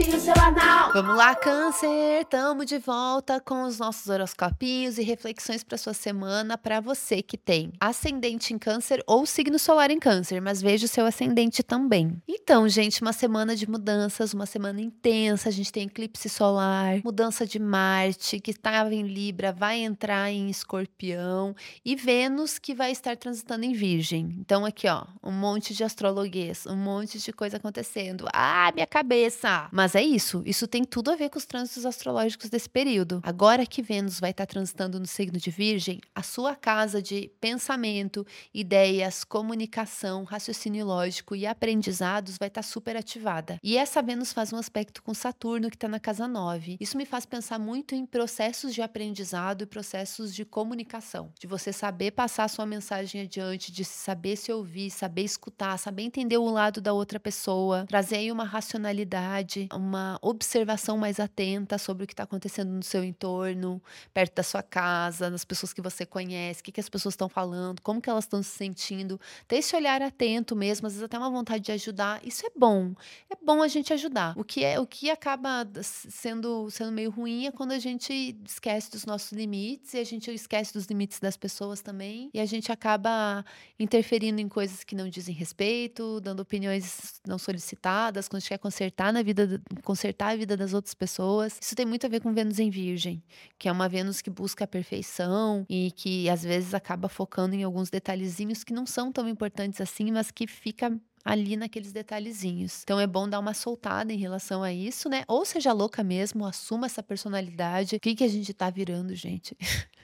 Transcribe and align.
horoscopinho 0.00 0.18
semanal. 0.18 0.69
Vamos 0.92 1.16
lá, 1.16 1.36
Câncer! 1.36 2.24
Tamo 2.28 2.64
de 2.64 2.76
volta 2.78 3.38
com 3.38 3.62
os 3.62 3.78
nossos 3.78 4.08
horoscopinhos 4.08 4.98
e 4.98 5.04
reflexões 5.04 5.62
para 5.62 5.78
sua 5.78 5.94
semana 5.94 6.58
para 6.58 6.80
você 6.80 7.22
que 7.22 7.38
tem 7.38 7.72
ascendente 7.78 8.52
em 8.52 8.58
Câncer 8.58 9.00
ou 9.06 9.24
signo 9.24 9.56
solar 9.56 9.92
em 9.92 10.00
Câncer, 10.00 10.42
mas 10.42 10.60
veja 10.60 10.86
o 10.86 10.88
seu 10.88 11.06
ascendente 11.06 11.62
também. 11.62 12.20
Então, 12.26 12.68
gente, 12.68 13.02
uma 13.02 13.12
semana 13.12 13.54
de 13.54 13.70
mudanças, 13.70 14.34
uma 14.34 14.46
semana 14.46 14.80
intensa. 14.80 15.48
A 15.48 15.52
gente 15.52 15.70
tem 15.70 15.84
eclipse 15.84 16.28
solar, 16.28 17.00
mudança 17.04 17.46
de 17.46 17.60
Marte, 17.60 18.40
que 18.40 18.50
estava 18.50 18.92
em 18.92 19.04
Libra, 19.04 19.52
vai 19.52 19.78
entrar 19.78 20.32
em 20.32 20.50
Escorpião, 20.50 21.54
e 21.84 21.94
Vênus, 21.94 22.58
que 22.58 22.74
vai 22.74 22.90
estar 22.90 23.16
transitando 23.16 23.64
em 23.64 23.72
Virgem. 23.72 24.34
Então, 24.40 24.64
aqui, 24.64 24.88
ó, 24.88 25.04
um 25.22 25.30
monte 25.30 25.72
de 25.72 25.84
astrologuês, 25.84 26.66
um 26.66 26.76
monte 26.76 27.20
de 27.20 27.32
coisa 27.32 27.58
acontecendo. 27.58 28.26
Ah, 28.32 28.72
minha 28.74 28.88
cabeça! 28.88 29.68
Mas 29.70 29.94
é 29.94 30.02
isso, 30.02 30.42
isso 30.44 30.66
tem 30.66 30.79
tudo 30.84 31.10
a 31.10 31.16
ver 31.16 31.28
com 31.28 31.38
os 31.38 31.44
trânsitos 31.44 31.84
astrológicos 31.84 32.48
desse 32.48 32.68
período. 32.68 33.20
Agora 33.22 33.66
que 33.66 33.82
Vênus 33.82 34.18
vai 34.18 34.30
estar 34.30 34.46
transitando 34.46 34.98
no 34.98 35.06
signo 35.06 35.38
de 35.38 35.50
Virgem, 35.50 36.00
a 36.14 36.22
sua 36.22 36.54
casa 36.54 37.02
de 37.02 37.30
pensamento, 37.40 38.26
ideias, 38.54 39.24
comunicação, 39.24 40.24
raciocínio 40.24 40.86
lógico 40.86 41.36
e 41.36 41.46
aprendizados 41.46 42.36
vai 42.38 42.48
estar 42.48 42.62
super 42.62 42.96
ativada. 42.96 43.58
E 43.62 43.76
essa 43.76 44.00
Vênus 44.00 44.32
faz 44.32 44.52
um 44.52 44.56
aspecto 44.56 45.02
com 45.02 45.12
Saturno, 45.12 45.68
que 45.68 45.76
está 45.76 45.88
na 45.88 46.00
casa 46.00 46.26
9. 46.26 46.76
Isso 46.80 46.96
me 46.96 47.04
faz 47.04 47.26
pensar 47.26 47.58
muito 47.58 47.94
em 47.94 48.06
processos 48.06 48.74
de 48.74 48.82
aprendizado 48.82 49.62
e 49.62 49.66
processos 49.66 50.34
de 50.34 50.44
comunicação, 50.44 51.32
de 51.38 51.46
você 51.46 51.72
saber 51.72 52.12
passar 52.12 52.48
sua 52.48 52.64
mensagem 52.64 53.22
adiante, 53.22 53.70
de 53.70 53.84
saber 53.84 54.36
se 54.36 54.52
ouvir, 54.52 54.90
saber 54.90 55.22
escutar, 55.22 55.78
saber 55.78 56.02
entender 56.02 56.38
o 56.38 56.50
lado 56.50 56.80
da 56.80 56.92
outra 56.92 57.20
pessoa, 57.20 57.84
trazer 57.86 58.16
aí 58.16 58.32
uma 58.32 58.44
racionalidade, 58.44 59.68
uma 59.72 60.18
observação 60.22 60.69
mais 60.96 61.20
atenta 61.20 61.78
sobre 61.78 62.04
o 62.04 62.06
que 62.06 62.12
está 62.12 62.24
acontecendo 62.24 62.70
no 62.70 62.82
seu 62.82 63.04
entorno, 63.04 63.82
perto 64.12 64.36
da 64.36 64.42
sua 64.42 64.62
casa, 64.62 65.30
nas 65.30 65.44
pessoas 65.44 65.72
que 65.72 65.80
você 65.80 66.04
conhece, 66.04 66.60
o 66.60 66.64
que, 66.64 66.72
que 66.72 66.80
as 66.80 66.88
pessoas 66.88 67.14
estão 67.14 67.28
falando, 67.28 67.80
como 67.82 68.00
que 68.00 68.10
elas 68.10 68.24
estão 68.24 68.42
se 68.42 68.50
sentindo. 68.50 69.20
Ter 69.46 69.56
esse 69.56 69.74
olhar 69.74 70.02
atento 70.02 70.54
mesmo, 70.54 70.86
às 70.86 70.94
vezes 70.94 71.04
até 71.04 71.18
uma 71.18 71.30
vontade 71.30 71.64
de 71.64 71.72
ajudar. 71.72 72.20
Isso 72.24 72.46
é 72.46 72.50
bom. 72.56 72.92
É 73.30 73.36
bom 73.44 73.62
a 73.62 73.68
gente 73.68 73.92
ajudar. 73.92 74.34
O 74.36 74.44
que 74.44 74.64
é 74.64 74.78
o 74.78 74.86
que 74.86 75.10
acaba 75.10 75.66
sendo, 75.82 76.70
sendo 76.70 76.92
meio 76.92 77.10
ruim 77.10 77.46
é 77.46 77.52
quando 77.52 77.72
a 77.72 77.78
gente 77.78 78.36
esquece 78.46 78.90
dos 78.90 79.04
nossos 79.04 79.32
limites 79.32 79.94
e 79.94 79.98
a 79.98 80.04
gente 80.04 80.30
esquece 80.30 80.72
dos 80.72 80.86
limites 80.86 81.20
das 81.20 81.36
pessoas 81.36 81.80
também. 81.80 82.30
E 82.32 82.40
a 82.40 82.46
gente 82.46 82.70
acaba 82.72 83.44
interferindo 83.78 84.40
em 84.40 84.48
coisas 84.48 84.84
que 84.84 84.94
não 84.94 85.08
dizem 85.08 85.34
respeito, 85.34 86.20
dando 86.20 86.40
opiniões 86.40 87.20
não 87.26 87.38
solicitadas, 87.38 88.28
quando 88.28 88.38
a 88.38 88.40
gente 88.40 88.48
quer 88.48 88.58
consertar 88.58 89.12
na 89.12 89.22
vida, 89.22 89.60
consertar 89.84 90.30
a 90.30 90.36
vida 90.36 90.56
das 90.60 90.72
outras 90.72 90.94
pessoas. 90.94 91.58
Isso 91.60 91.74
tem 91.74 91.84
muito 91.84 92.06
a 92.06 92.08
ver 92.08 92.20
com 92.20 92.32
Vênus 92.32 92.58
em 92.58 92.70
Virgem, 92.70 93.22
que 93.58 93.68
é 93.68 93.72
uma 93.72 93.88
Vênus 93.88 94.22
que 94.22 94.30
busca 94.30 94.64
a 94.64 94.68
perfeição 94.68 95.66
e 95.68 95.90
que 95.90 96.30
às 96.30 96.42
vezes 96.42 96.74
acaba 96.74 97.08
focando 97.08 97.54
em 97.54 97.64
alguns 97.64 97.90
detalhezinhos 97.90 98.62
que 98.62 98.72
não 98.72 98.86
são 98.86 99.10
tão 99.10 99.28
importantes 99.28 99.80
assim, 99.80 100.10
mas 100.12 100.30
que 100.30 100.46
fica 100.46 100.96
ali 101.24 101.56
naqueles 101.56 101.92
detalhezinhos. 101.92 102.82
Então 102.82 102.98
é 102.98 103.06
bom 103.06 103.28
dar 103.28 103.40
uma 103.40 103.54
soltada 103.54 104.12
em 104.12 104.16
relação 104.16 104.62
a 104.62 104.72
isso, 104.72 105.08
né? 105.08 105.24
Ou 105.28 105.44
seja 105.44 105.72
louca 105.72 106.02
mesmo, 106.02 106.46
assuma 106.46 106.86
essa 106.86 107.02
personalidade. 107.02 107.96
O 107.96 108.00
que, 108.00 108.14
que 108.14 108.24
a 108.24 108.28
gente 108.28 108.52
tá 108.54 108.70
virando, 108.70 109.14
gente? 109.14 109.56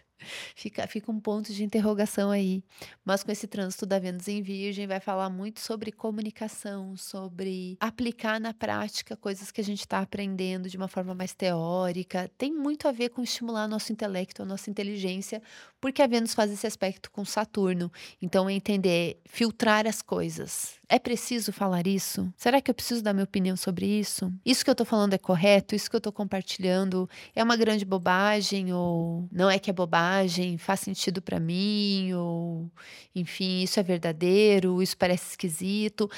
Fica, 0.54 0.86
fica 0.86 1.10
um 1.10 1.20
ponto 1.20 1.52
de 1.52 1.62
interrogação 1.64 2.30
aí. 2.30 2.62
Mas 3.04 3.22
com 3.22 3.30
esse 3.30 3.46
trânsito 3.46 3.86
da 3.86 3.98
Vênus 3.98 4.28
em 4.28 4.42
Virgem, 4.42 4.86
vai 4.86 5.00
falar 5.00 5.28
muito 5.30 5.60
sobre 5.60 5.92
comunicação, 5.92 6.96
sobre 6.96 7.76
aplicar 7.80 8.40
na 8.40 8.54
prática 8.54 9.16
coisas 9.16 9.50
que 9.50 9.60
a 9.60 9.64
gente 9.64 9.80
está 9.80 10.00
aprendendo 10.00 10.68
de 10.68 10.76
uma 10.76 10.88
forma 10.88 11.14
mais 11.14 11.34
teórica. 11.34 12.30
Tem 12.36 12.52
muito 12.52 12.88
a 12.88 12.92
ver 12.92 13.10
com 13.10 13.22
estimular 13.22 13.68
nosso 13.68 13.92
intelecto, 13.92 14.42
a 14.42 14.46
nossa 14.46 14.70
inteligência, 14.70 15.42
porque 15.80 16.02
a 16.02 16.06
Vênus 16.06 16.34
faz 16.34 16.50
esse 16.50 16.66
aspecto 16.66 17.10
com 17.10 17.24
Saturno. 17.24 17.90
Então, 18.20 18.48
é 18.48 18.52
entender, 18.52 19.20
filtrar 19.26 19.86
as 19.86 20.02
coisas. 20.02 20.76
É 20.88 21.00
preciso 21.00 21.52
falar 21.52 21.84
isso? 21.84 22.32
Será 22.36 22.60
que 22.60 22.70
eu 22.70 22.74
preciso 22.74 23.02
dar 23.02 23.12
minha 23.12 23.24
opinião 23.24 23.56
sobre 23.56 23.86
isso? 23.86 24.32
Isso 24.44 24.62
que 24.62 24.70
eu 24.70 24.72
estou 24.72 24.86
falando 24.86 25.14
é 25.14 25.18
correto? 25.18 25.74
Isso 25.74 25.90
que 25.90 25.96
eu 25.96 25.98
estou 25.98 26.12
compartilhando 26.12 27.10
é 27.34 27.42
uma 27.42 27.56
grande 27.56 27.84
bobagem 27.84 28.72
ou 28.72 29.28
não 29.32 29.50
é 29.50 29.58
que 29.58 29.68
é 29.68 29.72
bobagem, 29.72 30.56
faz 30.58 30.80
sentido 30.80 31.20
para 31.20 31.40
mim 31.40 32.12
ou 32.14 32.70
enfim, 33.16 33.62
isso 33.62 33.80
é 33.80 33.82
verdadeiro, 33.82 34.80
isso 34.80 34.96
parece 34.96 35.30
esquisito 35.30 36.08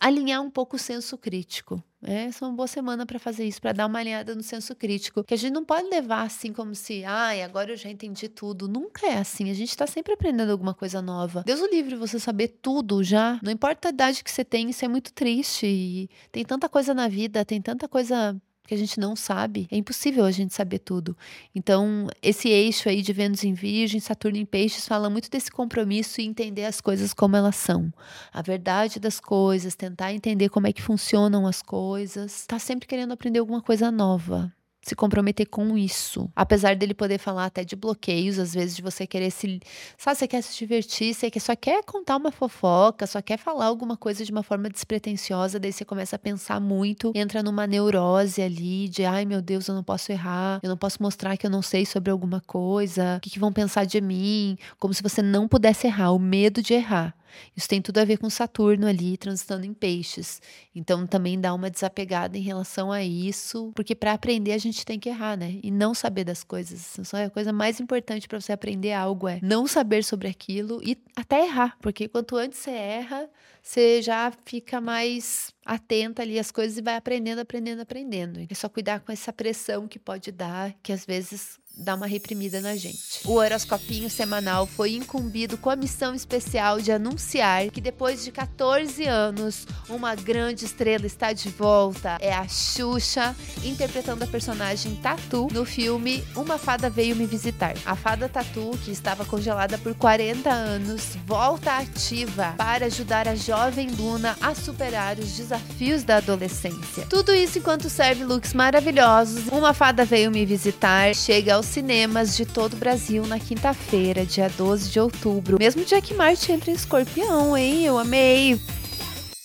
alinhar 0.00 0.42
um 0.42 0.50
pouco 0.50 0.76
o 0.76 0.78
senso 0.78 1.16
crítico. 1.18 1.82
É, 2.02 2.26
essa 2.26 2.44
é 2.44 2.48
uma 2.48 2.54
boa 2.54 2.68
semana 2.68 3.04
para 3.04 3.18
fazer 3.18 3.44
isso, 3.44 3.60
para 3.60 3.72
dar 3.72 3.86
uma 3.86 3.98
alinhada 3.98 4.34
no 4.34 4.42
senso 4.42 4.74
crítico. 4.74 5.24
Que 5.24 5.34
a 5.34 5.36
gente 5.36 5.52
não 5.52 5.64
pode 5.64 5.88
levar 5.88 6.22
assim 6.22 6.52
como 6.52 6.74
se, 6.74 7.04
ai, 7.04 7.42
agora 7.42 7.72
eu 7.72 7.76
já 7.76 7.90
entendi 7.90 8.28
tudo. 8.28 8.68
Nunca 8.68 9.06
é 9.06 9.18
assim. 9.18 9.50
A 9.50 9.54
gente 9.54 9.70
está 9.70 9.86
sempre 9.86 10.12
aprendendo 10.12 10.50
alguma 10.50 10.74
coisa 10.74 11.02
nova. 11.02 11.42
Deus 11.44 11.60
o 11.60 11.66
livre 11.66 11.96
você 11.96 12.20
saber 12.20 12.58
tudo 12.62 13.02
já. 13.02 13.40
Não 13.42 13.50
importa 13.50 13.88
a 13.88 13.90
idade 13.90 14.22
que 14.22 14.30
você 14.30 14.44
tem, 14.44 14.70
isso 14.70 14.84
é 14.84 14.88
muito 14.88 15.12
triste. 15.12 15.66
E 15.66 16.08
tem 16.30 16.44
tanta 16.44 16.68
coisa 16.68 16.94
na 16.94 17.08
vida, 17.08 17.44
tem 17.44 17.60
tanta 17.60 17.88
coisa 17.88 18.40
que 18.68 18.74
a 18.74 18.78
gente 18.78 19.00
não 19.00 19.16
sabe. 19.16 19.66
É 19.70 19.76
impossível 19.78 20.26
a 20.26 20.30
gente 20.30 20.54
saber 20.54 20.80
tudo. 20.80 21.16
Então, 21.54 22.06
esse 22.22 22.50
eixo 22.50 22.86
aí 22.90 23.00
de 23.00 23.14
Vênus 23.14 23.42
em 23.42 23.54
Virgem, 23.54 23.98
Saturno 23.98 24.36
em 24.36 24.44
Peixes 24.44 24.86
fala 24.86 25.08
muito 25.08 25.30
desse 25.30 25.50
compromisso 25.50 26.20
e 26.20 26.26
entender 26.26 26.66
as 26.66 26.78
coisas 26.78 27.14
como 27.14 27.34
elas 27.34 27.56
são. 27.56 27.90
A 28.30 28.42
verdade 28.42 29.00
das 29.00 29.18
coisas, 29.18 29.74
tentar 29.74 30.12
entender 30.12 30.50
como 30.50 30.66
é 30.66 30.72
que 30.72 30.82
funcionam 30.82 31.46
as 31.46 31.62
coisas. 31.62 32.44
Tá 32.46 32.58
sempre 32.58 32.86
querendo 32.86 33.12
aprender 33.12 33.38
alguma 33.38 33.62
coisa 33.62 33.90
nova 33.90 34.52
se 34.88 34.96
comprometer 34.96 35.46
com 35.46 35.76
isso. 35.76 36.30
Apesar 36.34 36.74
dele 36.74 36.94
poder 36.94 37.18
falar 37.18 37.46
até 37.46 37.64
de 37.64 37.76
bloqueios, 37.76 38.38
às 38.38 38.54
vezes, 38.54 38.76
de 38.76 38.82
você 38.82 39.06
querer 39.06 39.30
se. 39.30 39.60
Sabe, 39.96 40.18
você 40.18 40.28
quer 40.28 40.42
se 40.42 40.56
divertir, 40.56 41.14
você 41.14 41.30
só 41.38 41.54
quer 41.54 41.84
contar 41.84 42.16
uma 42.16 42.32
fofoca, 42.32 43.06
só 43.06 43.20
quer 43.20 43.38
falar 43.38 43.66
alguma 43.66 43.96
coisa 43.96 44.24
de 44.24 44.32
uma 44.32 44.42
forma 44.42 44.68
despretensiosa, 44.68 45.58
daí 45.58 45.72
você 45.72 45.84
começa 45.84 46.16
a 46.16 46.18
pensar 46.18 46.60
muito, 46.60 47.12
entra 47.14 47.42
numa 47.42 47.66
neurose 47.66 48.40
ali 48.42 48.88
de 48.88 49.04
ai 49.04 49.24
meu 49.24 49.42
Deus, 49.42 49.68
eu 49.68 49.74
não 49.74 49.84
posso 49.84 50.10
errar, 50.10 50.60
eu 50.62 50.68
não 50.68 50.76
posso 50.76 51.02
mostrar 51.02 51.36
que 51.36 51.46
eu 51.46 51.50
não 51.50 51.62
sei 51.62 51.84
sobre 51.84 52.10
alguma 52.10 52.40
coisa, 52.40 53.16
o 53.16 53.20
que, 53.20 53.30
que 53.30 53.38
vão 53.38 53.52
pensar 53.52 53.84
de 53.84 54.00
mim, 54.00 54.56
como 54.78 54.94
se 54.94 55.02
você 55.02 55.22
não 55.22 55.46
pudesse 55.46 55.86
errar, 55.86 56.12
o 56.12 56.18
medo 56.18 56.62
de 56.62 56.74
errar. 56.74 57.14
Isso 57.56 57.68
tem 57.68 57.80
tudo 57.80 57.98
a 57.98 58.04
ver 58.04 58.18
com 58.18 58.30
Saturno 58.30 58.86
ali 58.86 59.16
transitando 59.16 59.66
em 59.66 59.74
peixes. 59.74 60.40
Então 60.74 61.06
também 61.06 61.40
dá 61.40 61.52
uma 61.54 61.70
desapegada 61.70 62.36
em 62.38 62.42
relação 62.42 62.92
a 62.92 63.02
isso, 63.02 63.72
porque 63.74 63.94
para 63.94 64.12
aprender 64.12 64.52
a 64.52 64.58
gente 64.58 64.77
tem 64.84 64.98
que 64.98 65.08
errar, 65.08 65.36
né? 65.36 65.58
E 65.62 65.70
não 65.70 65.94
saber 65.94 66.24
das 66.24 66.42
coisas. 66.44 66.98
Isso 66.98 67.16
é 67.16 67.24
a 67.24 67.30
coisa 67.30 67.52
mais 67.52 67.80
importante 67.80 68.28
para 68.28 68.40
você 68.40 68.52
aprender 68.52 68.92
algo 68.92 69.28
é 69.28 69.38
não 69.42 69.66
saber 69.66 70.04
sobre 70.04 70.28
aquilo 70.28 70.80
e 70.82 70.96
até 71.16 71.44
errar, 71.44 71.76
porque 71.80 72.08
quanto 72.08 72.36
antes 72.36 72.58
você 72.58 72.70
erra, 72.70 73.28
você 73.62 74.00
já 74.02 74.32
fica 74.44 74.80
mais 74.80 75.52
atenta 75.64 76.22
ali 76.22 76.38
às 76.38 76.50
coisas 76.50 76.78
e 76.78 76.82
vai 76.82 76.96
aprendendo, 76.96 77.40
aprendendo, 77.40 77.80
aprendendo. 77.80 78.46
É 78.48 78.54
só 78.54 78.68
cuidar 78.68 79.00
com 79.00 79.12
essa 79.12 79.32
pressão 79.32 79.86
que 79.86 79.98
pode 79.98 80.32
dar, 80.32 80.74
que 80.82 80.92
às 80.92 81.04
vezes 81.04 81.58
dá 81.78 81.94
uma 81.94 82.06
reprimida 82.06 82.60
na 82.60 82.74
gente. 82.74 83.20
O 83.24 83.34
horoscopinho 83.34 84.10
semanal 84.10 84.66
foi 84.66 84.94
incumbido 84.94 85.56
com 85.56 85.70
a 85.70 85.76
missão 85.76 86.14
especial 86.14 86.80
de 86.80 86.90
anunciar 86.90 87.70
que 87.70 87.80
depois 87.80 88.24
de 88.24 88.32
14 88.32 89.04
anos, 89.04 89.66
uma 89.88 90.14
grande 90.14 90.64
estrela 90.64 91.06
está 91.06 91.32
de 91.32 91.48
volta. 91.48 92.18
É 92.20 92.34
a 92.34 92.48
Xuxa, 92.48 93.34
interpretando 93.64 94.24
a 94.24 94.26
personagem 94.26 94.96
Tatu 94.96 95.46
no 95.52 95.64
filme 95.64 96.24
Uma 96.34 96.58
Fada 96.58 96.90
Veio 96.90 97.14
Me 97.14 97.26
Visitar. 97.26 97.74
A 97.86 97.94
fada 97.94 98.28
Tatu, 98.28 98.70
que 98.84 98.90
estava 98.90 99.24
congelada 99.24 99.78
por 99.78 99.94
40 99.94 100.50
anos, 100.50 101.16
volta 101.26 101.78
ativa 101.78 102.54
para 102.56 102.86
ajudar 102.86 103.28
a 103.28 103.36
jovem 103.36 103.88
Luna 103.90 104.36
a 104.40 104.54
superar 104.54 105.18
os 105.18 105.36
desafios 105.36 106.02
da 106.02 106.16
adolescência. 106.16 107.06
Tudo 107.08 107.32
isso 107.34 107.58
enquanto 107.58 107.88
serve 107.88 108.24
looks 108.24 108.52
maravilhosos. 108.52 109.46
Uma 109.48 109.72
Fada 109.72 110.04
Veio 110.04 110.30
Me 110.30 110.44
Visitar 110.44 111.14
chega 111.14 111.54
aos 111.54 111.67
cinemas 111.68 112.36
de 112.36 112.44
todo 112.44 112.74
o 112.74 112.76
Brasil 112.76 113.26
na 113.26 113.38
quinta-feira, 113.38 114.24
dia 114.24 114.48
12 114.48 114.90
de 114.90 114.98
outubro. 114.98 115.58
Mesmo 115.58 115.84
dia 115.84 116.00
que 116.00 116.14
Marte 116.14 116.50
entra 116.50 116.70
em 116.70 116.74
escorpião, 116.74 117.56
hein? 117.56 117.84
Eu 117.84 117.98
amei. 117.98 118.60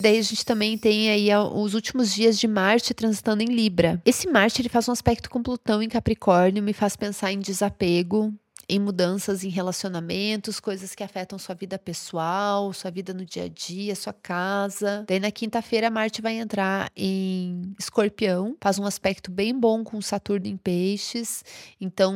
Daí 0.01 0.17
a 0.17 0.21
gente 0.21 0.45
também 0.45 0.77
tem 0.77 1.09
aí 1.09 1.29
os 1.53 1.73
últimos 1.73 2.13
dias 2.13 2.37
de 2.37 2.47
Marte 2.47 2.93
transitando 2.93 3.41
em 3.41 3.47
Libra. 3.47 4.01
Esse 4.05 4.27
Marte 4.27 4.61
ele 4.61 4.67
faz 4.67 4.89
um 4.89 4.91
aspecto 4.91 5.29
com 5.29 5.41
Plutão 5.41 5.81
em 5.81 5.87
Capricórnio, 5.87 6.63
me 6.63 6.73
faz 6.73 6.95
pensar 6.95 7.31
em 7.31 7.39
desapego, 7.39 8.33
em 8.67 8.79
mudanças 8.79 9.43
em 9.43 9.49
relacionamentos, 9.49 10.59
coisas 10.59 10.95
que 10.95 11.03
afetam 11.03 11.37
sua 11.37 11.55
vida 11.55 11.77
pessoal, 11.77 12.71
sua 12.73 12.89
vida 12.89 13.13
no 13.13 13.25
dia 13.25 13.43
a 13.43 13.47
dia, 13.47 13.95
sua 13.95 14.13
casa. 14.13 15.03
Daí 15.07 15.19
na 15.19 15.31
quinta-feira 15.31 15.89
Marte 15.89 16.21
vai 16.21 16.37
entrar 16.37 16.91
em 16.95 17.73
Escorpião, 17.77 18.55
faz 18.61 18.79
um 18.79 18.85
aspecto 18.85 19.29
bem 19.31 19.57
bom 19.57 19.83
com 19.83 20.01
Saturno 20.01 20.47
em 20.47 20.57
Peixes. 20.57 21.43
Então, 21.79 22.13